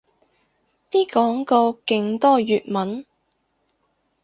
[0.89, 3.05] 啲廣告勁多粵文